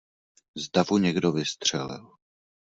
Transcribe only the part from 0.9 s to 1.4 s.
někdo